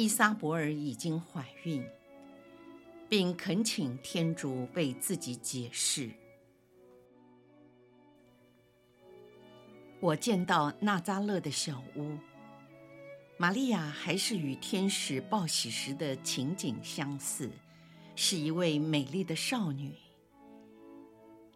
[0.00, 1.84] 伊莎伯尔已经怀孕，
[3.08, 6.08] 并恳请天主为自己解释。
[9.98, 12.16] 我见到纳扎勒的小屋，
[13.38, 17.50] 玛利亚还是与天使报喜时的情景相似，
[18.14, 19.92] 是一位美丽的少女。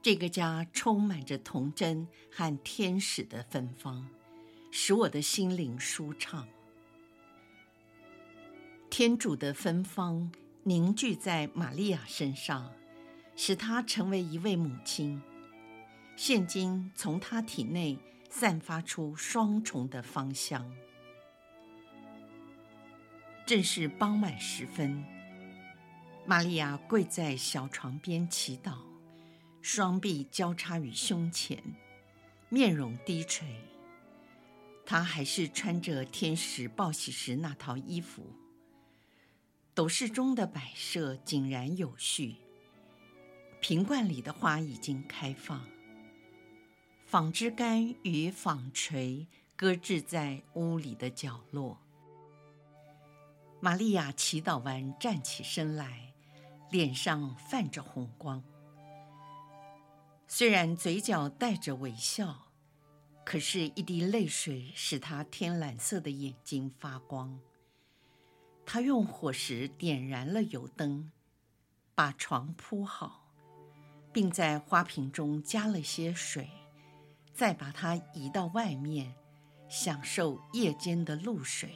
[0.02, 4.04] 这个家充满着童真和天使的芬芳，
[4.72, 6.44] 使我的心灵舒畅。
[8.92, 10.30] 天主的芬芳
[10.64, 12.70] 凝聚在玛利亚身上，
[13.34, 15.18] 使她成为一位母亲。
[16.14, 17.98] 现今从她体内
[18.28, 20.70] 散发出双重的芳香。
[23.46, 25.02] 正是傍晚时分，
[26.26, 28.74] 玛利亚跪在小床边祈祷，
[29.62, 31.58] 双臂交叉于胸前，
[32.50, 33.48] 面容低垂。
[34.84, 38.22] 她还是穿着天使报喜时那套衣服。
[39.74, 42.36] 斗室中的摆设井然有序，
[43.58, 45.66] 瓶罐里的花已经开放，
[47.06, 51.78] 纺织杆与纺锤搁置在屋里的角落。
[53.60, 56.12] 玛利亚祈祷完，站起身来，
[56.70, 58.44] 脸上泛着红光。
[60.28, 62.48] 虽然嘴角带着微笑，
[63.24, 67.40] 可是，一滴泪水使她天蓝色的眼睛发光。
[68.64, 71.10] 他用火石点燃了油灯，
[71.94, 73.28] 把床铺好，
[74.12, 76.48] 并在花瓶中加了些水，
[77.34, 79.14] 再把它移到外面，
[79.68, 81.74] 享受夜间的露水。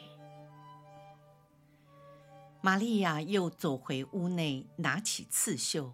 [2.63, 5.93] 玛利亚又走回屋内，拿起刺绣，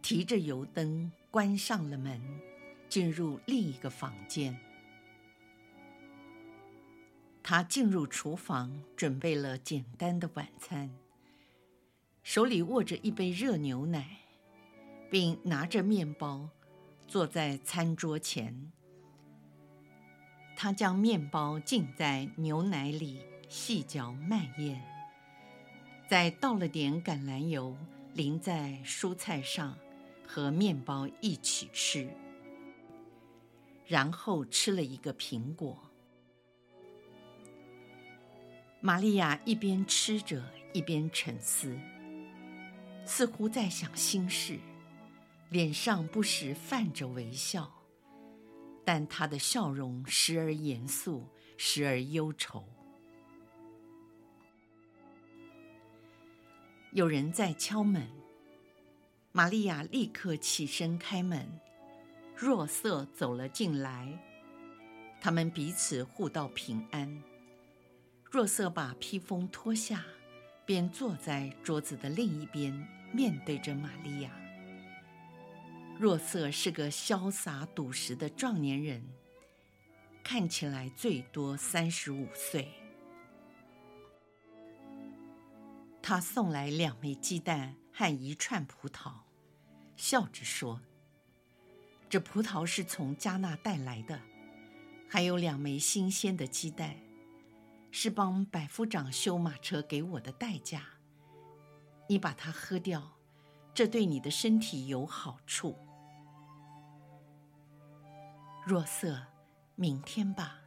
[0.00, 2.20] 提着油灯，关上了门，
[2.88, 4.58] 进入另一个房间。
[7.42, 10.90] 他进入厨房，准备了简单的晚餐，
[12.22, 14.18] 手里握着一杯热牛奶，
[15.10, 16.48] 并拿着面包，
[17.08, 18.70] 坐在餐桌前。
[20.56, 24.80] 他将面包浸在牛奶里，细嚼慢咽，
[26.08, 27.76] 再倒了点橄榄油，
[28.14, 29.76] 淋在蔬菜上，
[30.24, 32.08] 和面包一起吃，
[33.84, 35.76] 然后吃了一个苹果。
[38.84, 41.78] 玛利亚一边吃着，一边沉思，
[43.04, 44.58] 似乎在想心事，
[45.50, 47.72] 脸上不时泛着微笑，
[48.84, 52.64] 但她的笑容时而严肃，时而忧愁。
[56.90, 58.08] 有人在敲门，
[59.30, 61.48] 玛利亚立刻起身开门，
[62.34, 64.18] 若瑟走了进来，
[65.20, 67.22] 他们彼此互道平安。
[68.32, 70.02] 若瑟把披风脱下，
[70.64, 72.72] 便坐在桌子的另一边，
[73.12, 74.30] 面对着玛利亚。
[75.98, 79.06] 若瑟是个潇洒笃实的壮年人，
[80.24, 82.72] 看起来最多三十五岁。
[86.00, 89.12] 他送来两枚鸡蛋和一串葡萄，
[89.94, 90.80] 笑着说
[92.08, 94.18] ：“这葡萄是从加纳带来的，
[95.06, 96.96] 还有两枚新鲜的鸡蛋。”
[97.94, 100.82] 是帮百夫长修马车给我的代价。
[102.08, 103.18] 你把它喝掉，
[103.74, 105.78] 这对你的身体有好处。
[108.66, 109.26] 若瑟，
[109.76, 110.62] 明天吧，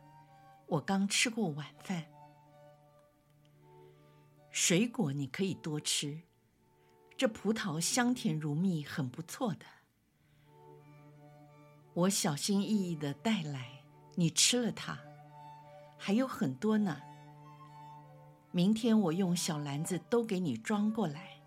[0.68, 2.06] 我刚吃过晚饭。
[4.52, 6.22] 水果你可以多吃，
[7.18, 9.66] 这葡萄香甜如蜜，很不错的。
[11.94, 13.84] 我小心翼翼的带来，
[14.16, 15.00] 你吃了它，
[15.98, 17.02] 还有很多呢。
[18.56, 21.42] 明天我用小篮子都给你装过来。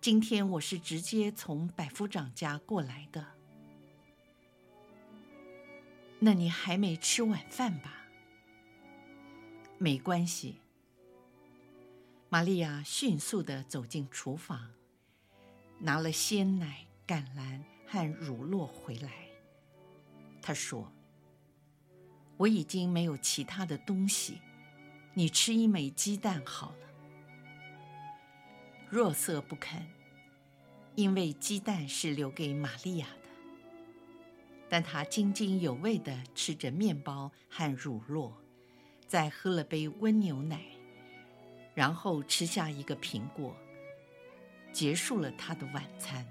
[0.00, 3.24] 今天我是直接从百夫长家过来的。
[6.18, 8.02] 那你还没吃晚饭吧？
[9.78, 10.56] 没关系。
[12.28, 14.72] 玛利亚迅速地走进厨房，
[15.78, 19.12] 拿了鲜奶、橄榄和乳酪回来。
[20.42, 20.90] 她说
[22.38, 24.40] ：“我已经没有其他的东西。”
[25.14, 26.76] 你吃一枚鸡蛋好了。”
[28.88, 29.86] 若瑟不肯，
[30.94, 33.28] 因为鸡蛋是留给玛利亚的。
[34.68, 38.32] 但他津津有味地吃着面包和乳酪，
[39.06, 40.62] 再喝了杯温牛奶，
[41.74, 43.54] 然后吃下一个苹果，
[44.72, 46.26] 结束了他的晚餐。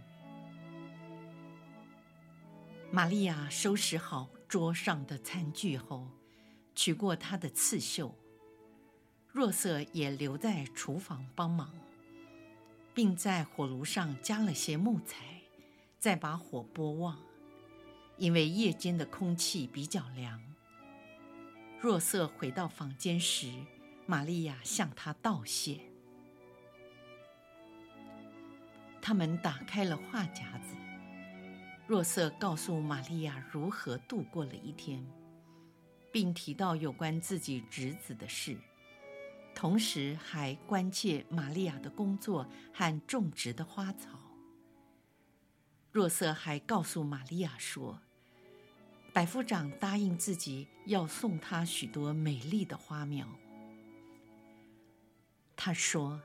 [2.89, 6.07] 玛利亚收拾好桌上的餐具后，
[6.75, 8.16] 取过她的刺绣。
[9.33, 11.74] 若瑟也留在厨房帮忙，
[12.94, 15.42] 并在火炉上加了些木材，
[16.00, 17.18] 再把火拨旺。
[18.18, 20.39] 因为夜间的空气比较凉。
[21.80, 23.51] 若瑟回到房间时，
[24.06, 25.80] 玛利亚向他道谢。
[29.01, 30.75] 他们打开了话匣子，
[31.88, 35.04] 若瑟告诉玛利亚如何度过了一天，
[36.12, 38.56] 并提到有关自己侄子的事，
[39.53, 44.19] 同时还关切玛利亚的工作和种植的花草。
[45.92, 48.00] 若瑟还告诉玛利亚说，
[49.13, 53.27] 百夫长答应自己要送他许多美丽的花苗。
[55.56, 56.21] 他说：“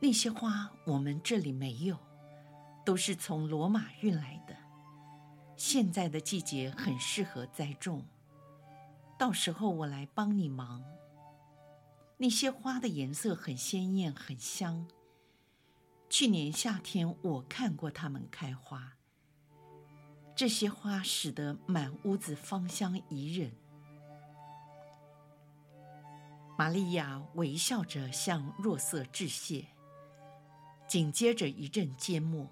[0.00, 1.96] 那些花我们这里没有，
[2.84, 4.56] 都是从罗马运来的。
[5.56, 8.04] 现在的季节很适合栽种，
[9.16, 10.82] 到时候我来帮你忙。
[12.22, 14.86] 那些花的颜色很鲜艳，很香。
[16.08, 18.92] 去年夏天我看过它们开花。”
[20.36, 23.50] 这些花使得满屋子芳香宜人。
[26.56, 29.66] 玛利亚微笑着向若瑟致谢，
[30.86, 32.48] 紧接着一阵缄默。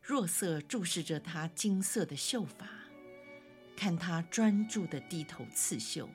[0.00, 2.66] 若瑟注视着她金色的秀发，
[3.76, 6.08] 看她专注地低头刺绣。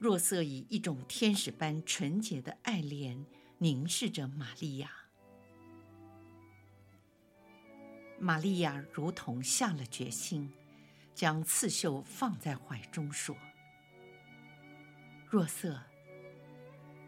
[0.00, 3.22] 若瑟以一种天使般纯洁的爱怜
[3.58, 4.90] 凝视着玛利亚。
[8.18, 10.50] 玛利亚如同下了决心，
[11.14, 13.36] 将刺绣放在怀中，说
[15.28, 15.78] ：“若瑟，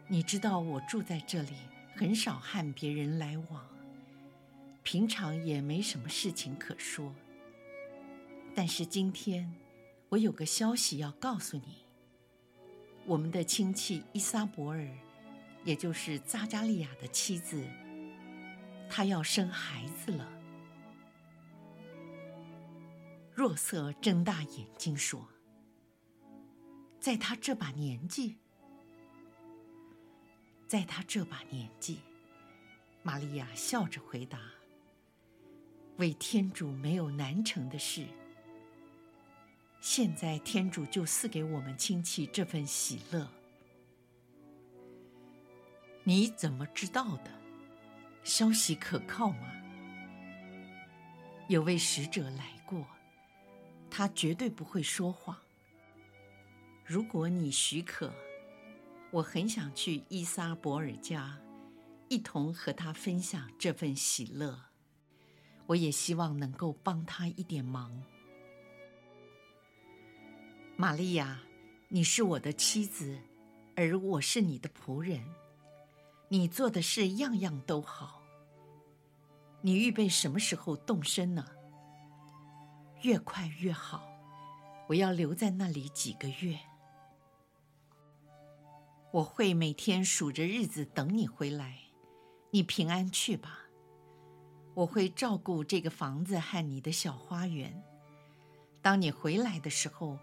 [0.07, 1.53] 你知道我住在这里，
[1.95, 3.67] 很少和别人来往，
[4.83, 7.15] 平常也没什么事情可说。
[8.53, 9.51] 但是今天，
[10.09, 11.82] 我有个消息要告诉你。
[13.05, 14.87] 我们的亲戚伊莎伯尔，
[15.63, 17.63] 也就是扎加利亚的妻子，
[18.89, 20.29] 她要生孩子了。”
[23.35, 25.27] 若瑟睁大眼睛说
[26.99, 28.37] ：“在他这把年纪，
[30.67, 31.99] 在他这把年纪。”
[33.01, 34.39] 玛利亚笑着回答
[35.97, 38.07] ：“为天主没有难成的事。
[39.83, 43.27] 现在天主就赐给我们亲戚这份喜乐。
[46.05, 47.29] 你怎么知道的？
[48.23, 49.53] 消息可靠吗？
[51.49, 52.87] 有位使者来过。”
[53.91, 55.37] 他绝对不会说谎。
[56.85, 58.13] 如果你许可，
[59.11, 61.37] 我很想去伊撒伯尔家，
[62.07, 64.57] 一同和他分享这份喜乐。
[65.65, 68.01] 我也希望能够帮他一点忙。
[70.75, 71.39] 玛利亚，
[71.89, 73.19] 你是我的妻子，
[73.75, 75.23] 而我是你的仆人。
[76.29, 78.23] 你做的事样样都好。
[79.61, 81.45] 你预备什么时候动身呢？
[83.03, 84.03] 越快越好，
[84.87, 86.57] 我要留在那里几个月。
[89.11, 91.77] 我会每天数着日子等你回来，
[92.49, 93.59] 你平安去吧。
[94.73, 97.83] 我会照顾这个房子和你的小花园。
[98.81, 100.17] 当你回来的时候，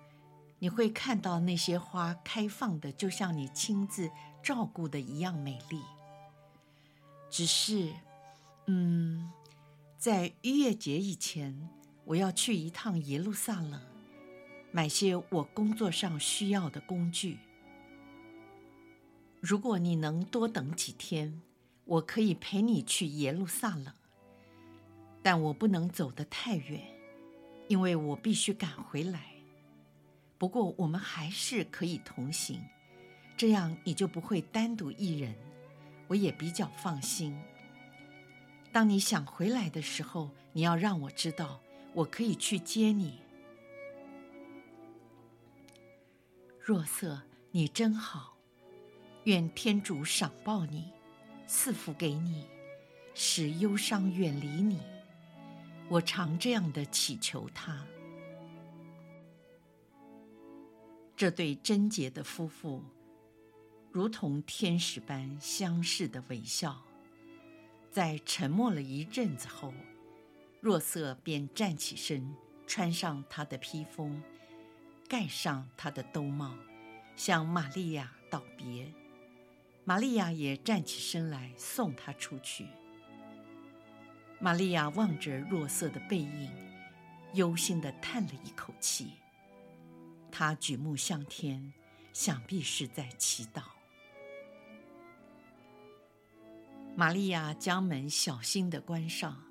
[0.60, 4.08] 你会看到那些花开放的，就像你亲自
[4.42, 5.82] 照顾的一样美丽。
[7.28, 7.92] 只是，
[8.68, 9.32] 嗯，
[9.98, 11.68] 在逾越节以前。
[12.06, 13.80] 我要去一趟耶路撒冷，
[14.72, 17.38] 买些我工作上需要的工具。
[19.38, 21.40] 如果你能多等几天，
[21.84, 23.94] 我可以陪你去耶路撒冷，
[25.22, 26.82] 但我不能走得太远，
[27.68, 29.29] 因为我必须赶回来。
[30.40, 32.62] 不过我们还是可以同行，
[33.36, 35.34] 这样你就不会单独一人，
[36.08, 37.38] 我也比较放心。
[38.72, 41.60] 当你想回来的时候，你要让我知道。
[41.92, 43.18] 我可以去接你，
[46.58, 47.20] 若瑟，
[47.50, 48.36] 你真好。
[49.24, 50.90] 愿天主赏报你，
[51.46, 52.46] 赐福给你，
[53.12, 54.80] 使忧伤远离你。
[55.88, 57.84] 我常这样的祈求他。
[61.20, 62.82] 这对贞洁的夫妇，
[63.92, 66.82] 如同天使般相视的微笑。
[67.90, 69.74] 在沉默了一阵子后，
[70.62, 72.34] 若瑟便站起身，
[72.66, 74.22] 穿上他的披风，
[75.10, 76.54] 盖上他的兜帽，
[77.16, 78.90] 向玛利亚道别。
[79.84, 82.66] 玛利亚也站起身来送他出去。
[84.38, 86.50] 玛利亚望着若瑟的背影，
[87.34, 89.19] 忧心地叹了一口气。
[90.30, 91.72] 他举目向天，
[92.12, 93.62] 想必是在祈祷。
[96.96, 99.42] 玛利亚将门小心地关上，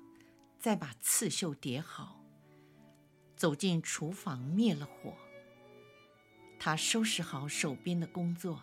[0.58, 2.20] 再把刺绣叠好，
[3.36, 5.14] 走进厨房灭了火。
[6.58, 8.62] 他收拾好手边的工作。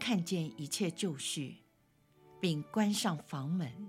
[0.00, 1.58] 看见一切就绪，
[2.40, 3.88] 并关上房门，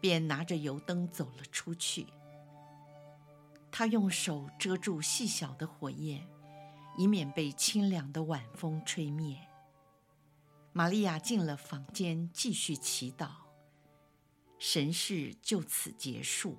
[0.00, 2.06] 便拿着油灯走了出去。
[3.70, 6.26] 他用手遮住细小的火焰，
[7.00, 9.48] 以免被清凉的晚风吹灭。
[10.70, 13.30] 玛利亚进了房间，继续祈祷。
[14.58, 16.58] 神事就此结束。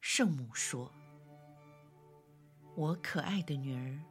[0.00, 0.92] 圣母说
[2.74, 4.02] ：“我可爱的女儿。”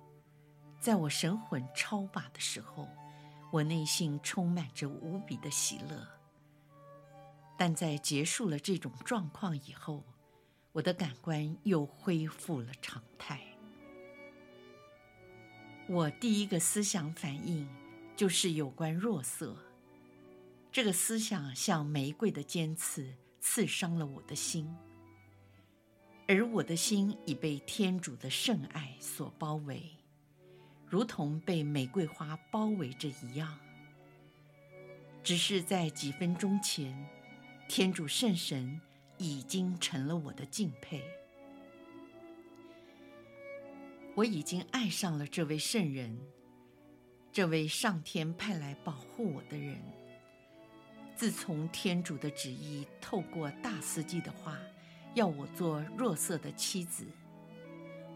[0.80, 2.88] 在我神魂超拔的时候，
[3.52, 6.08] 我内心充满着无比的喜乐。
[7.58, 10.06] 但在结束了这种状况以后，
[10.72, 13.46] 我的感官又恢复了常态。
[15.92, 17.68] 我第一个思想反应
[18.16, 19.58] 就是有关若瑟。
[20.72, 24.74] 这个思想像玫瑰的尖刺，刺伤了我的心。
[26.30, 29.84] 而我的心已被天主的圣爱所包围。
[30.88, 33.60] 如同被玫瑰花包围着一样。
[35.22, 37.06] 只是在几分钟前，
[37.68, 38.80] 天主圣神
[39.18, 41.04] 已经成了我的敬佩。
[44.16, 46.18] 我已经爱上了这位圣人，
[47.32, 49.82] 这位上天派来保护我的人。
[51.16, 54.58] 自从天主的旨意透过大司祭的话，
[55.14, 57.06] 要我做若瑟的妻子，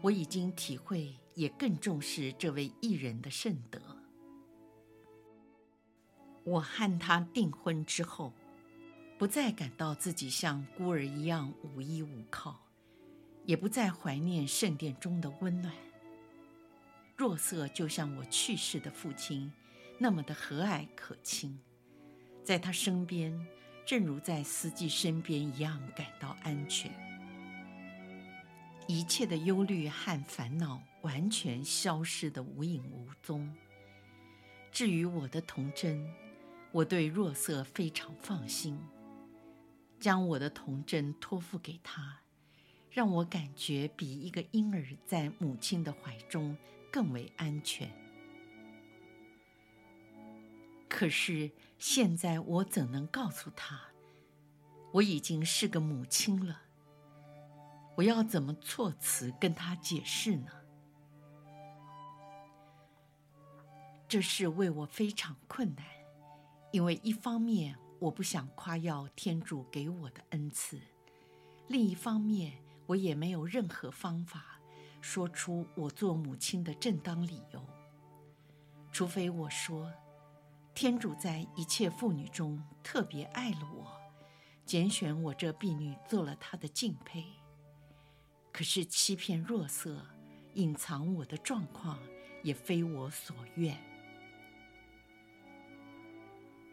[0.02, 1.14] 我已经体会。
[1.36, 3.78] 也更重视这位艺人的圣德。
[6.44, 8.32] 我和他订婚之后，
[9.18, 12.58] 不再感到自己像孤儿一样无依无靠，
[13.46, 15.72] 也不再怀念圣殿中的温暖。
[17.16, 19.50] 若瑟就像我去世的父亲，
[19.98, 21.58] 那么的和蔼可亲，
[22.44, 23.46] 在他身边，
[23.86, 26.90] 正如在司机身边一样，感到安全。
[28.86, 33.50] 一切的忧虑和烦恼完全消失得无影无踪。
[34.70, 36.06] 至于我的童贞，
[36.70, 38.78] 我对若瑟非常放心，
[39.98, 42.20] 将我的童贞托付给他，
[42.96, 46.56] 让我感觉比一个婴儿在母亲的怀中
[46.90, 47.90] 更为安全。
[50.88, 53.78] 可是现在我怎能告诉他，
[54.92, 56.62] 我已经是个母亲了？
[57.96, 60.50] 我要怎么措辞跟他解释呢？
[64.08, 65.84] 这事为我非常困难，
[66.72, 70.80] 因为一方面我不想夸耀天主给我的恩赐，
[71.68, 72.54] 另一方面
[72.86, 74.60] 我也没有任何方法
[75.00, 77.64] 说出我做母亲的正当理由，
[78.92, 79.92] 除非我说，
[80.74, 84.00] 天主在一切妇女中特别爱了我，
[84.64, 87.24] 拣选我这婢女做了他的敬佩。
[88.52, 90.06] 可是欺骗弱色，
[90.54, 91.98] 隐藏我的状况，
[92.42, 93.76] 也非我所愿。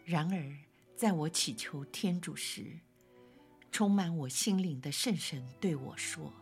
[0.04, 0.56] 然而，
[0.96, 2.78] 在我祈求天主时，
[3.74, 6.32] 充满我心灵的圣神对我说：“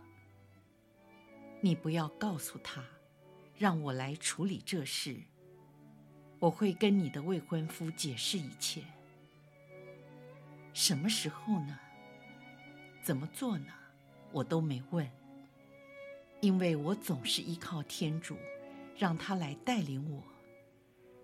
[1.63, 2.85] 你不要告诉他，
[3.57, 5.17] 让我来处理这事。
[6.39, 8.85] 我会跟你的未婚夫解释一切。
[10.75, 11.79] 什么时候呢？
[13.03, 13.73] 怎么做呢？
[14.31, 15.11] 我都没问。”
[16.43, 18.37] 因为我总是依靠天主，
[18.95, 20.23] 让他来带领我，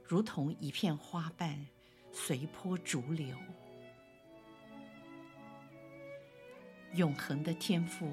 [0.02, 1.66] 如同一片花瓣
[2.10, 3.36] 随波逐流。
[6.98, 8.12] 永恒的天父，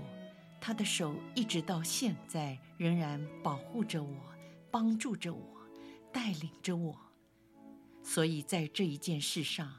[0.62, 4.16] 他的手一直到现在仍然保护着我，
[4.70, 5.58] 帮助着我，
[6.14, 6.96] 带领着我，
[8.04, 9.74] 所以在这一件事上，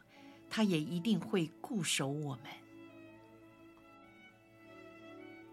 [0.51, 2.47] 他也一定会固守我们。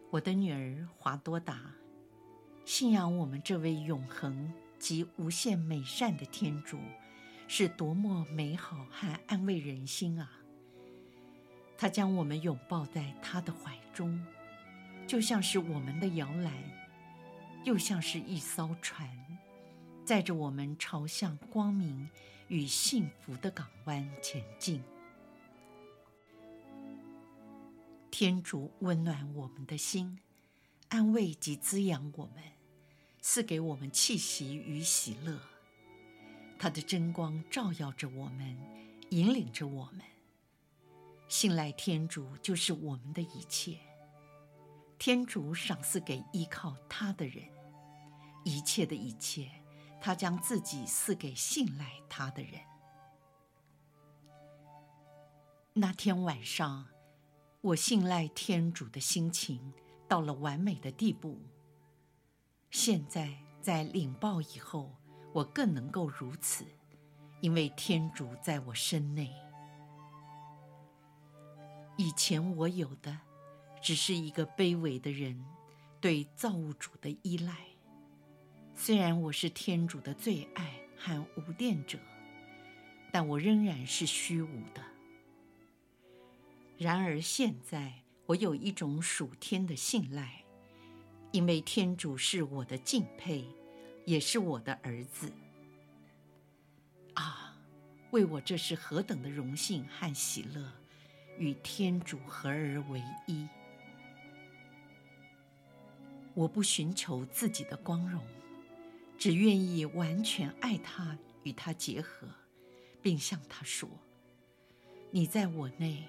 [0.10, 1.76] 我的女儿华多达，
[2.66, 6.80] 信仰我们这位永恒及无限美善的天主，
[7.48, 10.40] 是多么美好和安慰人心啊！
[11.78, 14.26] 他将我们拥抱在他的怀中，
[15.06, 16.54] 就像是我们的摇篮，
[17.66, 19.10] 又像是一艘船，
[20.06, 22.10] 载着我们朝向光明
[22.48, 24.82] 与幸福的港湾前进。
[28.10, 30.20] 天主温暖我们的心，
[30.90, 32.44] 安慰及滋养我们，
[33.20, 35.40] 赐给我们气息与喜乐。
[36.60, 38.56] 他的真光照耀着我们，
[39.10, 40.13] 引领着我们。
[41.28, 43.78] 信赖天主就是我们的一切。
[45.00, 47.44] 天主赏赐给依靠他的人，
[48.46, 49.50] 一切的一切，
[50.00, 52.62] 他将自己赐给信赖他的人。
[55.74, 56.88] 那天晚上，
[57.62, 59.74] 我信赖天主的心情
[60.08, 61.42] 到了完美的地步。
[62.70, 64.96] 现在在领报以后，
[65.34, 66.66] 我更能够如此，
[67.42, 69.34] 因为天主在我身内。
[71.98, 73.20] 以前我有的，
[73.82, 75.46] 只是一个卑微的人
[76.00, 77.56] 对造物主的依赖。
[78.76, 81.98] 虽然我是天主的最爱和无玷者，
[83.12, 84.84] 但我仍然是虚无的。
[86.78, 90.44] 然而现在，我有一种属天的信赖，
[91.32, 93.46] 因为天主是我的敬佩。
[94.06, 95.32] 也是我的儿子
[97.14, 97.56] 啊！
[98.12, 100.70] 为我这是何等的荣幸和喜乐，
[101.38, 103.48] 与天主合而为一。
[106.34, 108.22] 我不寻求自己的光荣，
[109.18, 112.28] 只愿意完全爱他，与他结合，
[113.02, 113.88] 并向他说
[115.12, 116.04] ：“你在我内，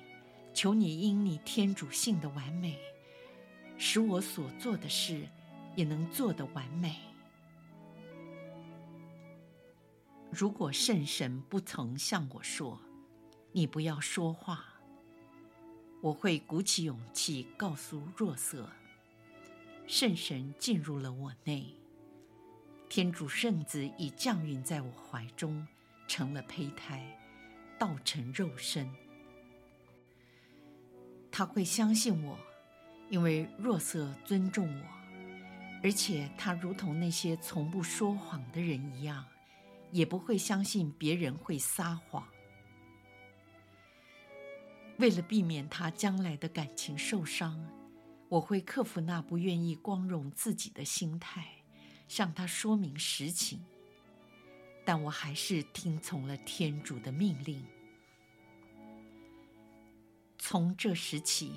[0.55, 2.79] 求你因你天主性的完美，
[3.77, 5.29] 使我所做的事
[5.77, 6.97] 也能做得完美。”
[10.31, 12.81] 如果圣神不曾向我说
[13.53, 14.74] ：“你不要说话”，
[16.05, 18.69] 我会鼓起勇气告诉若瑟
[19.89, 21.65] ：“圣神进入了我内，
[22.91, 25.67] 天主圣子已降孕在我怀中，
[26.07, 27.03] 成了胚胎，
[27.79, 28.87] 道成肉身。”
[31.33, 32.39] 他会相信我，
[33.09, 34.87] 因为若瑟尊重我，
[35.83, 39.25] 而且他如同那些从不说谎的人一样。
[39.91, 42.27] 也不会相信别人会撒谎。
[44.99, 47.69] 为了避免他将来的感情受伤，
[48.29, 51.47] 我会克服那不愿意光荣自己的心态，
[52.07, 53.65] 向他说明实情。
[54.85, 57.65] 但我还是听从了天主的命令。
[60.39, 61.55] 从这时起，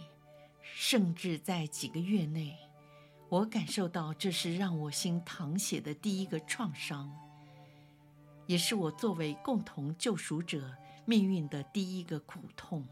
[0.62, 2.56] 甚至在几个月内，
[3.30, 7.14] 我感受到这是让我心淌血的第一个创伤。
[8.46, 10.74] 也是我作为共同救赎者
[11.06, 12.88] 命运的第一个苦痛。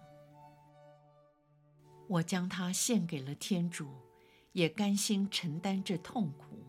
[2.07, 3.87] 我将它献给了天主，
[4.51, 6.63] 也甘心承担这痛苦，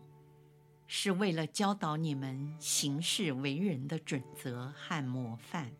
[0.87, 5.71] 是为了教导你们行事为人的准则和模范。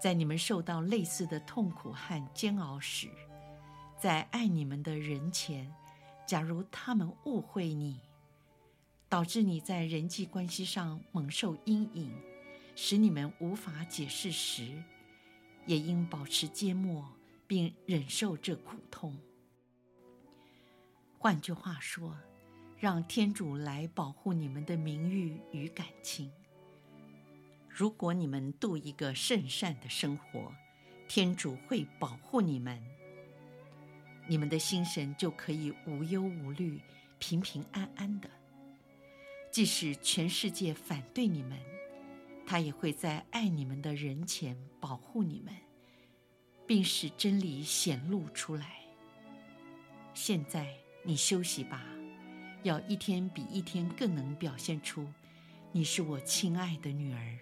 [0.00, 3.08] 在你们受到类似的痛苦和煎熬时，
[3.98, 5.74] 在爱你们的人前，
[6.24, 8.00] 假如他们误会你，
[9.08, 12.14] 导致你在人际关系上蒙受阴影，
[12.76, 14.82] 使你们无法解释时，
[15.66, 17.04] 也应保持缄默，
[17.48, 19.18] 并忍受这苦痛。
[21.18, 22.16] 换句话说，
[22.78, 26.30] 让天主来保护你们的名誉与感情。
[27.68, 30.52] 如果你们度一个圣善的生活，
[31.08, 32.80] 天主会保护你们，
[34.28, 36.80] 你们的心神就可以无忧无虑、
[37.18, 38.30] 平平安安的。
[39.50, 41.58] 即使全世界反对你们，
[42.46, 45.54] 他也会在爱你们的人前保护你们，
[46.68, 48.76] 并使真理显露出来。
[50.12, 50.68] 现在
[51.02, 51.82] 你休息吧，
[52.62, 55.08] 要一天比一天更能表现出
[55.72, 57.38] 你是我亲爱的女儿。